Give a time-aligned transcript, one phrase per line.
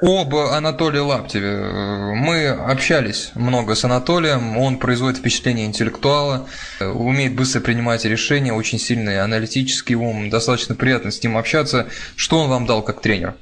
[0.00, 2.14] Об Анатолии Лаптеве.
[2.14, 4.56] Мы общались много с Анатолием.
[4.56, 6.46] Он производит впечатление интеллектуала,
[6.80, 10.30] умеет быстро принимать решения, очень сильный аналитический ум.
[10.30, 11.88] Достаточно приятно с ним общаться.
[12.16, 13.34] Что он вам дал как тренер?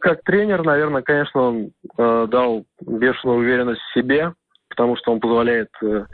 [0.00, 4.32] Как тренер, наверное, конечно, он э, дал бешеную уверенность в себе,
[4.70, 6.06] потому что он позволяет э,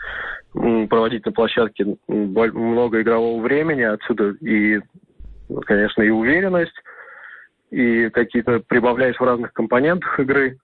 [0.89, 4.81] проводить на площадке много игрового времени, отсюда и,
[5.65, 6.75] конечно, и уверенность,
[7.71, 10.59] и какие-то прибавляешь в разных компонентах игры.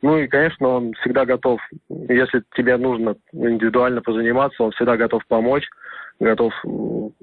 [0.00, 5.64] Ну и, конечно, он всегда готов, если тебе нужно индивидуально позаниматься, он всегда готов помочь,
[6.18, 6.52] готов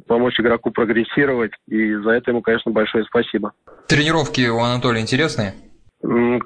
[0.08, 3.52] помочь игроку прогрессировать, и за это ему, конечно, большое спасибо.
[3.88, 5.54] Тренировки у Анатолия интересные?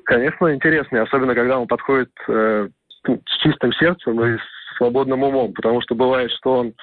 [0.06, 2.68] Конечно, интересные, особенно когда он подходит э,
[3.06, 6.74] с чистым сердцем и с свободным умом, потому что бывает, что он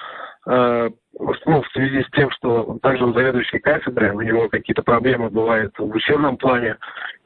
[0.47, 0.89] э,
[1.45, 5.73] ну, в связи с тем, что также он заведующий кафедрой, у него какие-то проблемы бывают
[5.77, 6.77] в учебном плане,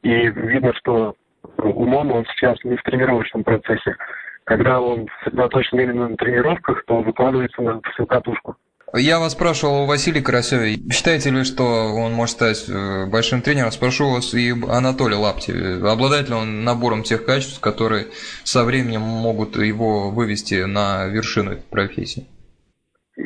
[0.02, 1.14] и видно, что
[1.58, 3.96] умом он сейчас не в тренировочном процессе.
[4.44, 8.56] Когда он сосредоточен именно на тренировках, то выкладывается на всю катушку.
[8.94, 10.78] Я вас спрашивал о Василии Карасеве.
[10.90, 13.72] Считаете ли, что он может стать э, большим тренером?
[13.72, 15.84] Спрошу вас и Анатолия Лаптеве.
[15.86, 18.06] Обладает ли он набором тех качеств, которые
[18.44, 22.26] со временем могут его вывести на вершину профессии?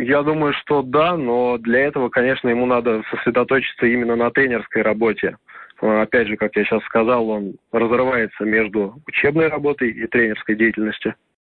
[0.03, 5.37] Я думаю, что да, но для этого, конечно, ему надо сосредоточиться именно на тренерской работе.
[5.83, 11.15] Э, опять же, как я сейчас сказал, он разрывается между учебной работой и тренерской деятельностью.